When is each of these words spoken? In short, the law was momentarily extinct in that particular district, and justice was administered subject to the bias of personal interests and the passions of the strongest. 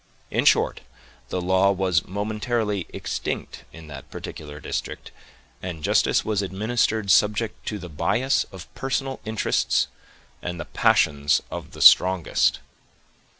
In 0.31 0.45
short, 0.45 0.81
the 1.29 1.39
law 1.39 1.69
was 1.69 2.07
momentarily 2.07 2.87
extinct 2.89 3.65
in 3.71 3.85
that 3.85 4.09
particular 4.09 4.59
district, 4.59 5.11
and 5.61 5.83
justice 5.83 6.25
was 6.25 6.41
administered 6.41 7.11
subject 7.11 7.63
to 7.67 7.77
the 7.77 7.87
bias 7.87 8.43
of 8.51 8.73
personal 8.73 9.19
interests 9.25 9.89
and 10.41 10.59
the 10.59 10.65
passions 10.65 11.43
of 11.51 11.73
the 11.73 11.83
strongest. 11.83 12.61